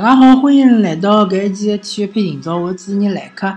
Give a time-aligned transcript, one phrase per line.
[0.00, 3.48] 大家好，欢迎来到搿一期的体育篇今朝，我是主持人来客。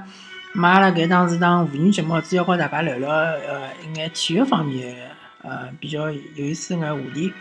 [0.60, 5.12] 阿拉搿档是档妇女节目，主要和大家聊聊呃一眼体育方面
[5.44, 7.32] 呃比较有意思的话题。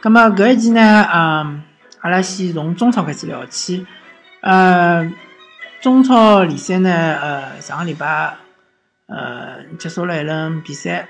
[0.00, 0.80] 咁么搿一期呢，
[1.12, 1.62] 嗯，
[2.00, 3.86] 阿拉先从中超开始聊起。
[4.40, 5.12] 呃，
[5.82, 8.36] 中超联赛呢，呃，上个礼拜
[9.08, 11.06] 呃结束了一轮比赛。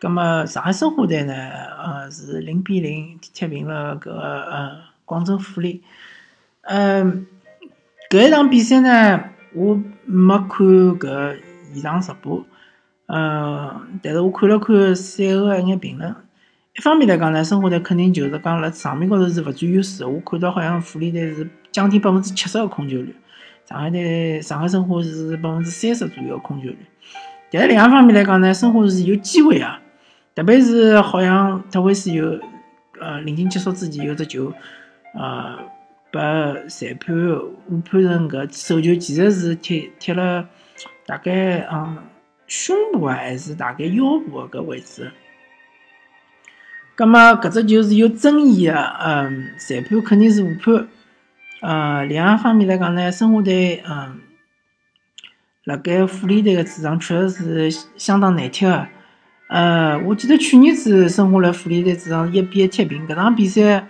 [0.00, 4.12] 咁么上海申花队呢，呃是零比零踢平了搿个
[4.50, 5.84] 呃广州富力。
[6.62, 7.26] 嗯，
[8.10, 9.24] 搿一场比赛呢，
[9.54, 10.66] 我没看
[10.98, 11.36] 搿
[11.72, 12.44] 现场直播，
[13.06, 16.14] 嗯，但是我看了看赛后一眼评论。
[16.76, 20.04] 一方面来讲呢，申花队肯定就是讲辣场面高头是勿占优势。
[20.04, 23.16] 我看到好像富力队是将近百分之七十个控球率，
[23.68, 26.78] 上海队上海申花是百分之三十左右个控球率。
[27.50, 29.80] 但是另一方面来讲呢，申花是有机会啊，
[30.34, 32.38] 特别是好像特维斯有
[33.00, 34.52] 呃临近结束之前有只球，
[35.14, 35.58] 呃。
[36.10, 36.20] 被
[36.68, 37.16] 裁判
[37.68, 40.48] 误判成搿手球其实是踢踢了
[41.06, 41.98] 大概嗯
[42.46, 45.12] 胸部啊，还是大概腰部搿位置。
[46.96, 50.88] 葛末搿只球是有争议个，嗯，裁判肯定是误判。
[51.60, 54.20] 呃，另一方面来讲呢，申花队嗯，
[55.64, 58.88] 辣盖富力队个主场确实是相当难踢的。
[59.48, 63.86] 呃，我记得去年子申花辣富力队主场一比一踢平搿场比赛。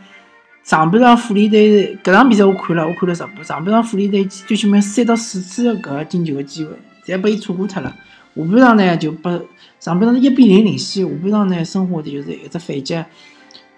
[0.63, 3.43] 上半场富力队搿场比赛我看了，我看了直播。
[3.43, 6.73] 上半场富力队最起码三到四次搿进球个机会，
[7.05, 7.97] 侪被伊错过脱了。
[8.37, 9.43] 下半场呢就拨
[9.81, 13.05] 上半场是一比零领先，下半场呢申花队就是一只反击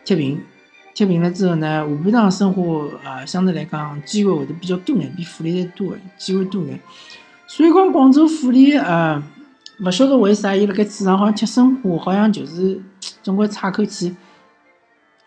[0.05, 0.41] 踢平，
[0.95, 2.63] 踢平了之后呢，下半场申花
[3.05, 6.79] 呃相对来讲机会会得比较多眼，比富力队多眼，机会多眼。
[7.47, 9.23] 所以讲广州富力呃，
[9.81, 12.79] 勿晓得为啥伊辣盖主场好像踢申花，好像就是
[13.23, 14.15] 总归差口气。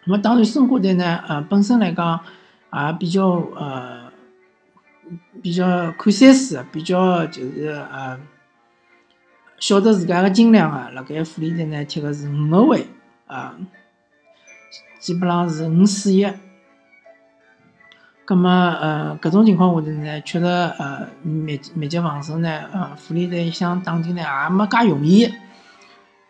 [0.05, 2.19] 那么当然，申花队呢，呃，本身来讲
[2.71, 3.25] 也比较
[3.55, 4.11] 呃，
[5.41, 8.19] 比较看赛事，比较就是呃，
[9.59, 10.89] 晓得自家个斤两啊。
[10.93, 12.85] 辣盖富力队呢，踢个是五后卫
[13.25, 13.55] 啊，
[14.99, 16.27] 基本上是五四一。
[18.25, 18.49] 葛么
[18.81, 25.31] 呃，搿种情况下头呢，确实呃，密密集防守呢，呃，富力队想打进呢也没介容易。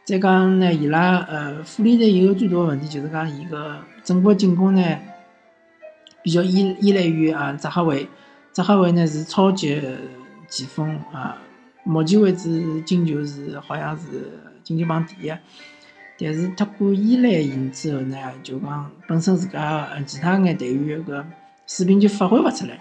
[0.05, 4.99] 再讲呢，伊拉呃，富力队一个最大的问题就是讲，伊个整个进攻呢
[6.21, 8.07] 比较依依赖于啊扎哈维，
[8.51, 9.81] 扎哈维呢是超级
[10.47, 11.41] 前锋啊，
[11.83, 15.33] 目前为止进球是好像是进球榜第一，
[16.19, 21.25] 但是太过依赖伊之后呢，就讲本身自家其他眼队员个
[21.65, 22.79] 水平就发挥勿出来。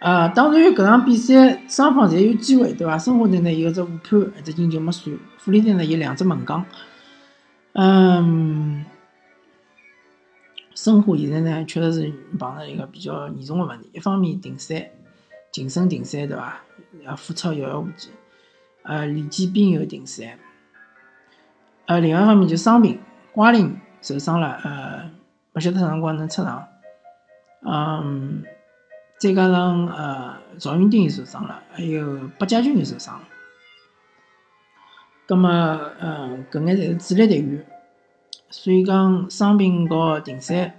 [0.00, 2.96] 啊，当然，搿场比赛双方侪有机会，对伐？
[2.96, 6.64] 申花队呢有只误判，一只进球没算；富力队呢有两只门将。
[7.74, 8.86] 嗯，
[10.74, 14.90] 申花现在呢确实是碰着一个比较严重的问题，一方面停赛，
[15.52, 16.62] 晋升停赛，对伐？
[17.04, 18.08] 要复出遥遥无期。
[18.84, 20.38] 呃，李建斌又停赛。
[21.84, 22.98] 呃，另外一方面就伤病，
[23.32, 25.10] 瓜林受伤了，呃，
[25.52, 26.66] 勿晓得啥辰光能出场。
[27.66, 28.42] 嗯。
[29.20, 33.20] 再加上呃，赵云丁也受伤了，还有八家军也受伤了。
[35.26, 35.50] 葛么，
[35.98, 37.66] 呃，搿眼侪是主力队员，
[38.48, 40.74] 所以讲伤病和停赛，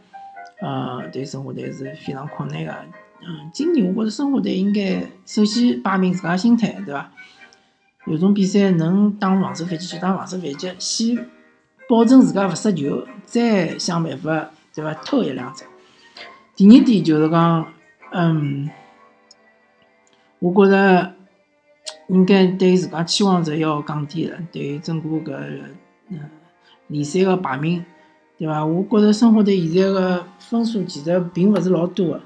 [0.59, 2.72] 呃，对申花队是非常困难个。
[3.22, 7.12] 嗯，今年我觉着申花队应该首先摆明自家心态，对伐？
[8.07, 11.30] 有种比赛能打防守反击就打防守反击，先
[11.88, 14.96] 保证自家勿失球，再想办法，对伐？
[14.96, 15.63] 偷一两只。
[16.56, 17.72] 第二点就是讲。
[18.13, 18.69] 嗯，
[20.39, 21.13] 我觉着
[22.07, 25.33] 应该对自家期望值要降低了，对整个搿
[26.09, 26.19] 嗯
[26.88, 27.85] 联赛个排名，
[28.38, 28.66] 对伐？
[28.66, 32.21] 我觉着申花队现在个分数其实并勿是老多个，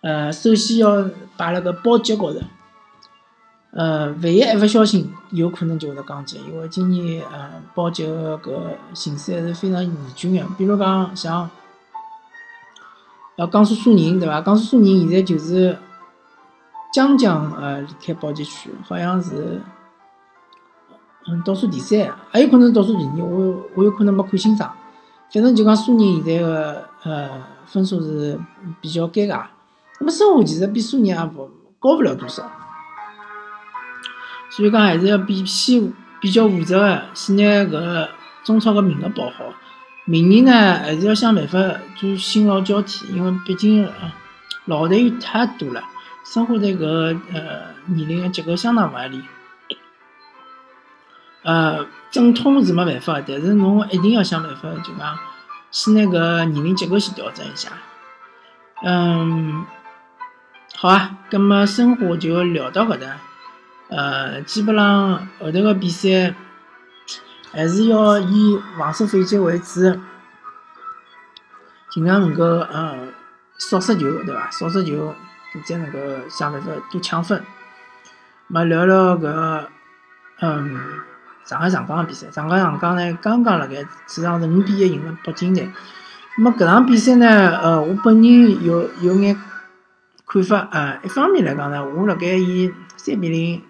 [0.00, 2.40] 呃，首先要摆辣个保级高头，
[3.72, 8.52] 呃，万一一勿小心，有可能就会得降级，因为今年呃保级个搿
[8.94, 11.50] 形势还是非常严峻个，比如讲像。
[13.36, 14.40] 呃，江苏苏宁对伐？
[14.40, 15.76] 江苏苏宁现在就是
[16.92, 19.60] 将将呃离开保级区，好像是
[21.26, 23.26] 嗯倒数第三，还有可能倒数第二。
[23.26, 24.72] 我我有可能没看清爽。
[25.32, 28.38] 反正就讲苏宁现在个呃分数是
[28.80, 29.46] 比较尴尬。
[29.98, 31.50] 那么申花其实比苏宁也不
[31.80, 32.48] 高不了多少，
[34.50, 38.08] 所以讲还是要比偏比较负责个，先拿搿
[38.44, 39.44] 中超个名额保好。
[40.06, 41.58] 明年呢，还是要想办法
[41.96, 43.88] 做新老交替，因为毕竟
[44.66, 45.82] 老队员太多了，
[46.26, 49.22] 生活在搿呃年龄的结构相当勿合理。
[51.42, 55.18] 呃，正统是没办法，但是侬一定要想办法，就讲
[55.70, 57.70] 先拿搿年龄结构先调整一下。
[58.82, 59.64] 嗯，
[60.74, 63.16] 好啊，葛么生活就聊到搿搭。
[63.88, 66.34] 呃，基本上后头个比赛
[67.54, 69.80] 还是要以防守反击为主，
[71.88, 73.06] 尽量能够呃
[73.58, 74.50] 少失球，对伐？
[74.50, 75.14] 少失球，
[75.64, 75.98] 再能够
[76.28, 77.42] 想办法多抢分。
[78.48, 79.66] 么聊聊搿
[80.40, 80.80] 嗯
[81.44, 85.70] 上海上港个比赛，上海上港呢刚刚辣盖主场是五比一赢了北京队。
[86.36, 89.40] 么搿场比赛呢，呃，我本人有有眼
[90.26, 90.98] 看法啊。
[91.04, 93.62] 一方面来讲呢，我辣盖以三比零。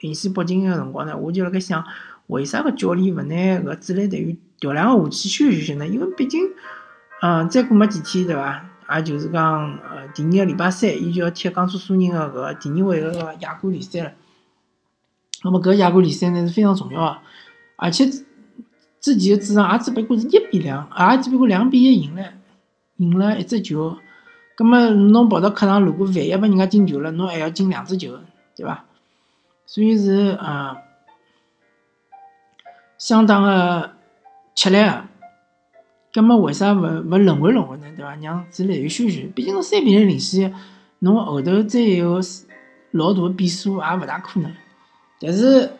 [0.00, 1.84] 领先北京个辰光呢，我就辣盖想，
[2.30, 5.86] 为啥个教练勿拿搿主力队员调两个下去休息休息呢？
[5.86, 6.40] 因为毕竟，
[7.22, 8.64] 嗯，再过没几天，对伐？
[8.92, 14.12] 也就是讲，呃，第二个礼拜三，伊就要踢江苏苏宁个搿第二回合个亚冠联赛了。
[15.44, 17.18] 那么搿亚冠联赛呢是非常重要个，
[17.76, 18.06] 而且
[19.00, 22.32] 之前个主场也只不过是一比两，也只不过两比一赢了，
[22.96, 23.96] 赢了一只球。
[24.56, 28.18] 葛末侬跑到客场，如果万一拨人家进球了，侬还要进两只球，
[28.54, 28.84] 对伐？
[29.64, 30.76] 所以是嗯，
[33.00, 33.96] 相当的
[34.54, 35.04] 吃力个。
[36.12, 37.86] 葛末为啥勿勿轮回轮回呢？
[37.96, 38.14] 对伐？
[38.16, 39.32] 让主力休息。
[39.34, 40.52] 毕竟侬三比零领先，
[40.98, 42.20] 侬后头再有
[42.90, 44.52] 老大的变数也勿大可能。
[45.18, 45.72] 但是，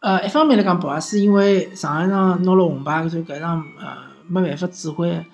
[0.00, 3.96] 呃，一方面来讲，不也是因为上一场拿了红牌，所以搿场呃
[4.28, 5.24] 没办法指挥。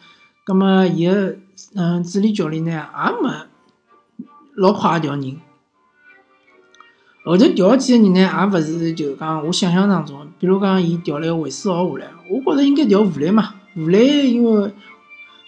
[0.45, 1.37] 葛末伊个
[1.75, 3.31] 嗯主力教练呢，也没
[4.55, 5.41] 老快调人。
[7.33, 13.55] 后头调几个人呢，也勿是就讲我想象当中，比如讲，伊调了个韦斯豪下来，我觉着应该调吴磊嘛。
[13.77, 14.73] 吴磊因为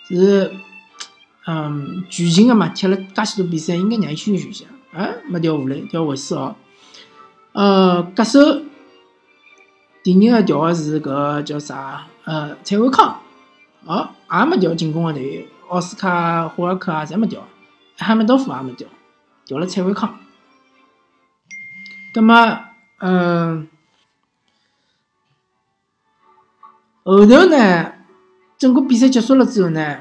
[0.08, 0.50] 是
[1.46, 4.66] 嗯全勤个嘛，踢了介许多比赛，应该让伊休息休息。
[4.92, 6.56] 哎，没调吴磊，调韦斯豪。
[7.52, 8.40] 呃，歌手
[10.02, 12.06] 第二个调个是搿叫啥？
[12.24, 13.20] 呃，蔡伟康。
[13.86, 17.40] 哦，也没调进攻个队员，奥斯卡、霍尔克啊，侪没调，
[17.96, 18.88] 哈梅多夫也没调，
[19.46, 20.19] 调了蔡伟康。
[22.19, 22.65] 那么，
[22.99, 23.69] 嗯，
[27.05, 27.93] 后头呢，
[28.59, 30.00] 整个比赛结束了之后呢，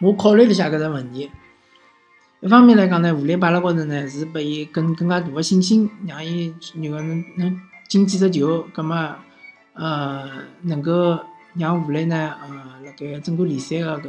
[0.00, 1.28] 我考虑了一下搿个问题。
[2.38, 9.16] 一方面来讲呢，武磊摆辣高头呢，是拨伊更更加大的信心，让伊如果能能进几只球，葛么，
[9.72, 10.30] 呃，
[10.62, 11.18] 能够
[11.54, 12.48] 让武磊呢，呃，
[12.84, 14.08] 辣盖整个联赛个搿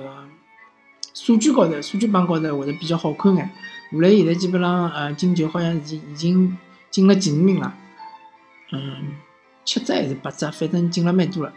[1.15, 3.49] 数据高头，数据榜高头会得比较好看眼。
[3.93, 6.57] 吴磊现在基本上，呃，进球好像已经已经
[6.89, 7.73] 进了前五名了，
[8.71, 9.15] 嗯，
[9.65, 11.51] 七只还是八只，反正进了蛮多了。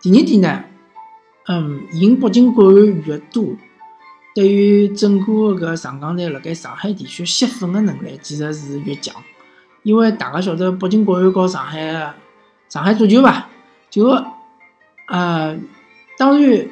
[0.00, 0.64] 第二点呢，
[1.48, 3.56] 嗯，赢北京国安越多，
[4.34, 9.14] 对于整个个上港队辣盖上海地区吸粉的能力其实是越强，
[9.82, 12.14] 因为大家晓得北京国安和上海
[12.70, 13.50] 上海足球吧，
[13.90, 14.06] 就
[15.08, 15.58] 呃，
[16.16, 16.68] 当然，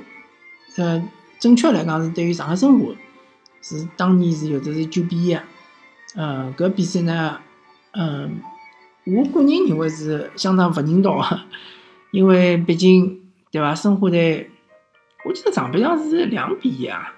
[0.79, 1.09] 呃，
[1.39, 2.87] 正确来讲是对于上海申花。
[3.63, 5.39] 是当年是有的是九比一，
[6.17, 7.41] 嗯，搿比赛呢，
[7.93, 8.41] 嗯，
[9.07, 11.41] 我个人认为是相当勿人道个，
[12.11, 13.23] 因为毕竟
[13.53, 13.73] 对伐？
[13.73, 14.51] 申花队，
[15.25, 17.15] 我记得上边上是两比一啊，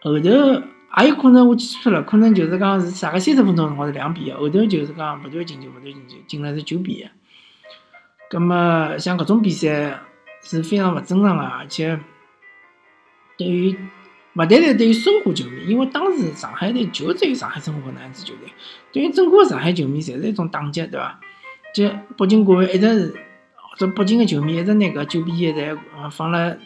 [0.00, 7.08] 后头也有可能我记错了，可能就是讲是啥个三十分钟辰光是两比一，后头就是讲勿断进球，勿断进球，进了是九比一。
[8.30, 10.00] 葛么像搿种比赛
[10.40, 11.98] 是非常勿正常个，而且
[13.36, 13.76] 对于。
[14.34, 18.48] 勿单单对于申花球迷，因为当时上海队就只有上海申花那样子球队，
[18.92, 21.18] 对于整个上海球迷，侪是一种打击，对伐？
[21.74, 23.14] 就北京国安一直是，
[23.56, 25.76] 或者北京个球迷一直拿搿九比一在
[26.12, 26.56] 放辣，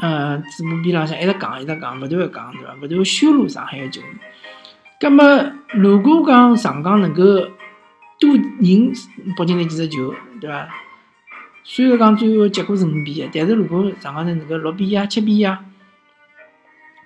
[0.00, 2.76] 呃，嘴巴边浪向一直讲，一直讲，勿断个讲，对伐？
[2.82, 4.08] 勿断羞辱上海个球迷。
[5.00, 7.22] 葛么，如果讲上港能够
[8.20, 8.92] 多赢
[9.38, 10.68] 北京队几只球，对伐？
[11.64, 15.48] 虽然讲最后结果是五比一，但是如果上港队能够六比一、七比一。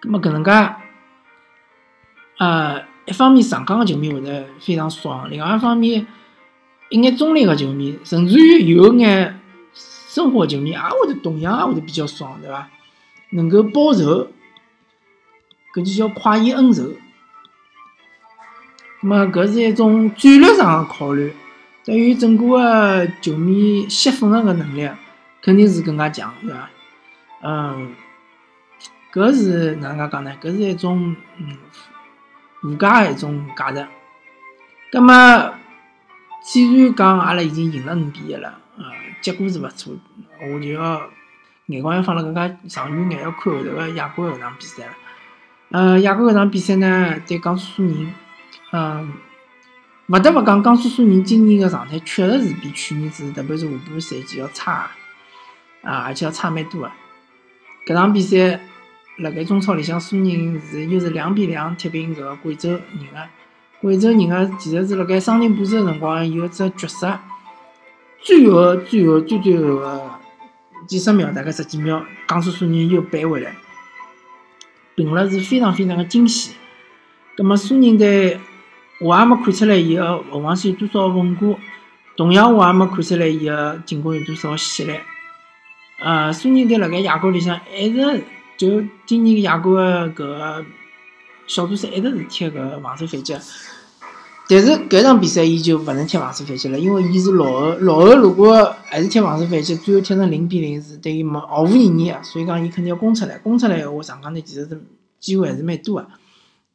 [0.03, 0.51] 咁么搿能介，
[2.39, 6.05] 呃，一方面上港个球迷会得非常爽，另外一方面，
[6.91, 9.41] 一眼中立个球迷，甚至于有眼
[9.73, 12.69] 生活球迷也会得同样也会得比较爽，对伐？
[13.31, 14.27] 能够报仇，
[15.73, 16.83] 搿就叫快意恩仇。
[19.01, 21.33] 咁么搿是一种战略上个考虑，
[21.85, 24.91] 对于整个个球迷吸粉个个能力，
[25.41, 26.69] 肯定是更加强，对伐？
[27.45, 27.95] 嗯。
[29.13, 30.33] 搿是哪能介讲呢？
[30.41, 31.59] 搿是一种嗯
[32.61, 33.87] 附加的一种价值。
[34.91, 35.55] 葛末
[36.43, 38.83] 既然讲阿拉已经赢了五比一了，啊，
[39.21, 39.95] 结果是勿错，
[40.53, 41.03] 我就要
[41.67, 44.93] 眼光要放了更加长远眼，要看后头个亚冠搿场比赛了。
[45.71, 48.13] 呃，亚冠搿场比赛呢，对江苏苏宁，
[48.73, 49.13] 嗯，
[50.09, 54.91] 勿得勿讲，江苏苏宁今年个状态确实是比去年子，特别是下半赛季要差，
[55.83, 56.91] 啊，而且要差蛮多个。
[57.87, 58.61] 搿场比赛
[59.19, 63.29] 辣盖中超里向苏宁是又是两比两踢平搿个贵州人个。
[63.81, 67.21] 贵州人个其实是辣盖伤停补时个辰光有只绝杀，
[68.21, 70.11] 最后最后最最后个
[70.87, 73.55] 几十秒，大概十几秒，江苏苏宁又扳回来，
[74.95, 76.55] 平了是非常非常个惊喜。
[77.37, 78.41] 葛末苏宁队，
[79.01, 81.59] 我也没看出来伊个后防线有多少稳固，
[82.17, 84.95] 同样我也没看出来伊个进攻有多少犀利。
[85.99, 88.25] 呃，苏宁队辣盖亚冠里向一直
[88.57, 90.65] 就今年亚冠个搿个
[91.47, 93.37] 小组赛一直是踢搿防守反击。
[94.49, 104.83] 但是搿场比赛伊就勿能踢防守反击了，因为伊是落后，落后如果还是踢防守反击，最后踢成零比零是对伊没毫无意义个，所以讲伊肯定要攻出来，攻出来个话，上港队其实是
[105.19, 106.09] 机会还是蛮多个，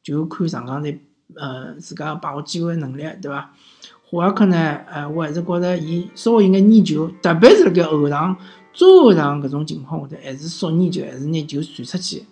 [0.01, 0.99] 就看上港队
[1.35, 3.51] 呃自家把握机会能力，对伐？
[4.09, 8.37] 华尔克呢，呃，我还是觉着伊稍微有眼念旧，特别是辣盖后场、
[8.77, 12.25] 中后场搿种情况下头，还是少念旧，还是拿球传出去。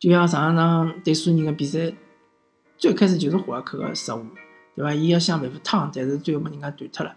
[0.00, 1.94] 就像上一场对苏宁个比赛。
[2.78, 4.22] 最开始就是华尔克个失误，
[4.74, 4.92] 对伐？
[4.92, 7.16] 伊要想办法趟，但是最后被人家断脱了。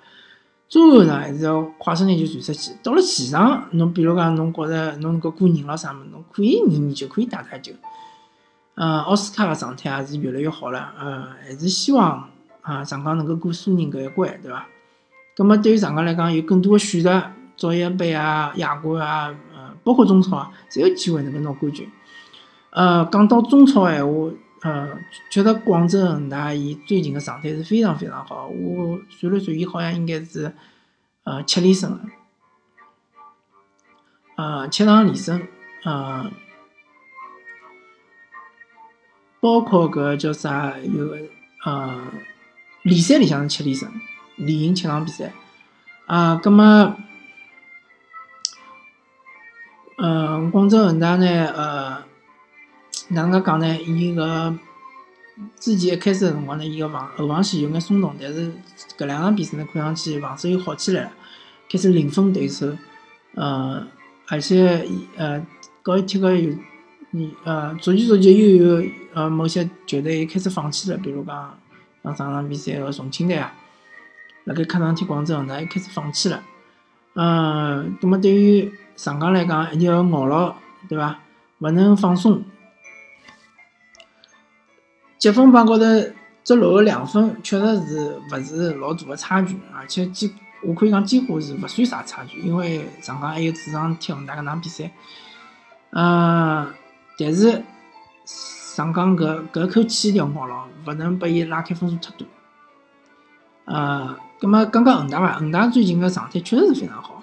[0.70, 2.72] 中后场还是要快速拿球传出去。
[2.82, 7.74] 到了前场，侬比如讲，侬觉着侬能够过人了啥物事，侬可以研研究，可以打打球。
[8.75, 10.94] 嗯，奥斯卡个状态也是越来越好了。
[10.98, 12.29] 嗯，还是希望
[12.62, 14.65] 啊，上港能够过苏宁搿一关，对伐？
[15.36, 21.91] 葛末对于上港来讲，有更多个选择，足协杯啊、亚冠啊，呃，包括中超啊，侪有机会能够拿冠军。
[22.71, 24.31] 呃，讲到中超闲话。
[24.61, 24.89] 呃，
[25.31, 28.47] 觉得广州恒大伊最近的状态是非常非常好。
[28.47, 30.53] 我算了算，伊好像应该是
[31.23, 31.99] 呃七连胜了，
[34.35, 35.41] 呃七场连胜，
[35.85, 36.29] 呃，
[39.39, 41.17] 包括搿叫啥有个
[41.65, 42.01] 呃
[42.81, 43.89] 联赛里向是七连胜，
[44.35, 45.31] 连赢七场比赛。
[46.05, 46.97] 啊，葛么，
[50.01, 51.25] 嗯，广州恒大呢，
[51.56, 52.10] 呃。
[53.12, 53.75] 哪能介讲呢？
[53.88, 54.56] 伊个
[55.60, 58.53] 之前一开始个辰光呢，伊个防后防线有眼松动，但是
[59.00, 61.12] 搿两场比赛呢，看上去防守又好起来了，
[61.72, 62.77] 开始零封对手。
[63.34, 63.84] 呃，
[64.27, 64.88] 而且
[65.18, 65.44] 呃，
[65.82, 66.53] 高一踢个有，
[67.10, 71.58] 你呃，逐渐逐渐又有呃某些球队开始放弃了，比如讲
[72.03, 73.51] 像上场比赛个重庆队啊，
[74.44, 76.44] 辣盖客场踢广州恒大又开始放弃了。
[77.15, 80.53] 嗯，那么对于上港来讲，一定要咬牢，
[80.89, 81.18] 对伐？
[81.60, 82.44] 勿能放松。
[85.18, 85.86] 积分榜高头
[86.44, 94.91] 只落后两分，确实是勿是老大个差距，而且几我可以讲几乎是勿算啥差距，因为上港还有主场踢恒大搿场比赛。
[95.91, 96.74] 嗯，
[97.18, 97.63] 但是
[98.25, 102.27] 上港搿搿口气一定要咬牢，勿能拨伊拉开分数太多。
[103.63, 105.32] 呃，葛末讲讲恒大伐？
[105.39, 107.18] 恒大最近个状态确实是非常好。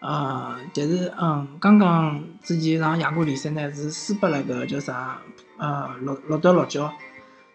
[0.00, 5.18] 呃，但是嗯，刚刚之前一场亚冠联赛呢是输拨了搿叫啥？
[5.58, 6.92] 呃，洛洛德洛角。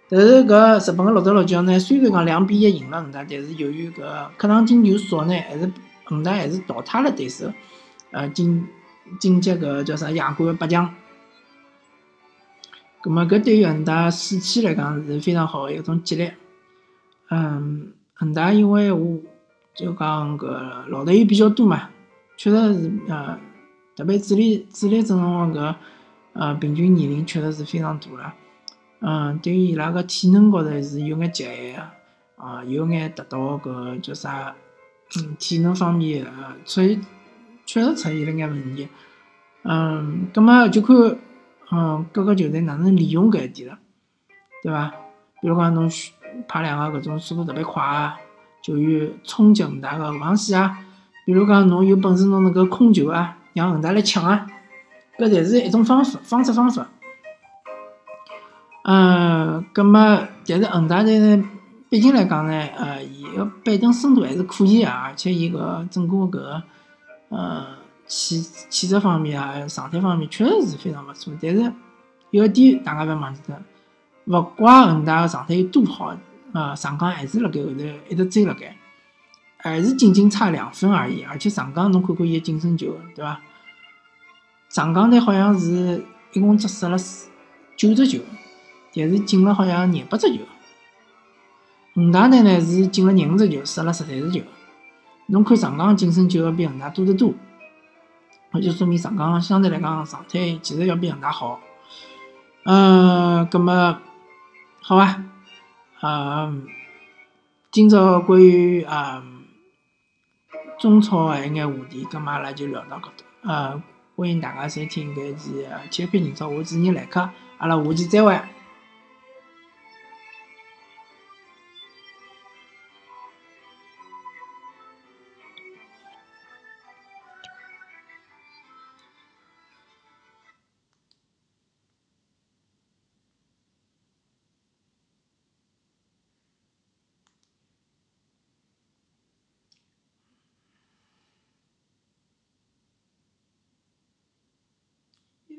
[0.09, 5.71] 但是搿日本个洛德洛角呢，虽然讲两比一赢了恒大，但是由于搿客场进球少呢，还是
[6.03, 7.53] 恒大还是淘汰了对手，
[8.11, 8.67] 呃，进
[9.19, 10.93] 晋级搿叫啥亚冠八强。
[13.01, 16.31] 葛末搿对于恒大士气来讲是非常好个一种激励。
[17.29, 19.17] 嗯，恒大因为我
[19.73, 20.45] 就讲搿
[20.87, 21.89] 老队员比较多嘛，
[22.41, 23.37] 确实是呃，
[23.95, 25.75] 特别主力主力阵容搿
[26.33, 28.33] 呃平均年龄确实是非常大了。
[28.99, 34.55] 嗯，对于伊拉个体能高头是有眼极限个，啊，有眼达到搿叫啥，
[35.17, 36.99] 嗯，体能方面呃，出现
[37.63, 38.87] 确实出现了眼问题。
[39.61, 40.95] 嗯，葛末就看，
[41.71, 43.77] 嗯，各个球队哪能利用搿一点了，
[44.63, 44.91] 对伐？
[45.43, 45.87] 比如讲侬
[46.47, 48.13] 派两个搿种速度特别快个
[48.63, 50.79] 球员冲击恒大个防线啊，
[51.31, 54.45] 比如讲侬有本事侬能够控球啊，让恒大来抢啊，
[55.17, 56.85] 搿侪是一种方法，方式方法。
[58.83, 61.49] 嗯，葛么，但是恒大队呢，
[61.89, 66.63] 毕竟来讲呢，呃，伊个板凳深度还是可以啊，而且伊个整个搿个，
[67.29, 67.65] 呃，
[68.07, 71.33] 气气质方面啊，状态方面确实是非常勿错。
[71.41, 71.71] 但是
[72.31, 73.55] 有一点大家勿要忘记脱，
[74.25, 76.13] 勿怪恒大个状态有多好，
[76.51, 78.75] 呃，上港还是辣盖后头一直追辣盖，
[79.61, 81.23] 还是仅仅差两分而已。
[81.23, 83.39] 而且上港侬看看伊个净胜球，对伐？
[84.69, 86.03] 上港队好像是
[86.33, 86.97] 一共只射了
[87.75, 88.19] 九只球。
[88.93, 90.41] 但是进了好像廿八只球，
[91.95, 94.41] 恒大队呢是进了廿五只球，失了十三只球。
[95.27, 97.33] 侬看上港净胜球要比恒大多得多，
[98.51, 101.61] 那就说明上港相对来讲状态其实要比恒大好。
[102.65, 104.01] 嗯，葛么
[104.81, 105.23] 好吧，
[106.01, 106.67] 嗯，
[107.71, 109.40] 今朝关于嗯
[110.81, 113.23] 中超的一眼话题，葛么阿拉就聊到搿搭。
[113.43, 113.83] 呃，
[114.15, 118.35] 欢迎大家收听搿期体育篇今朝，我是主持人来客，阿拉下期再会。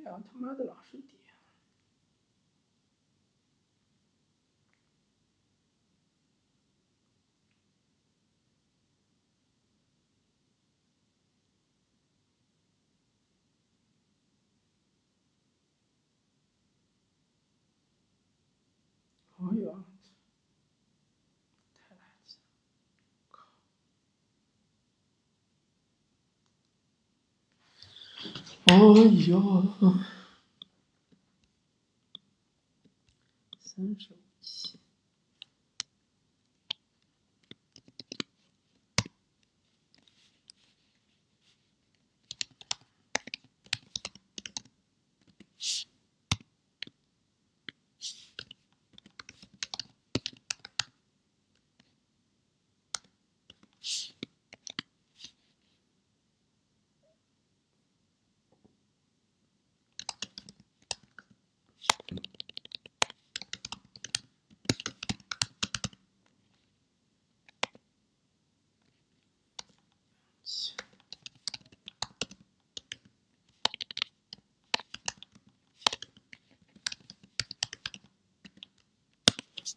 [0.05, 1.32] 哎他妈的老是点。
[28.65, 29.43] 哎呀，
[33.61, 34.32] 三十。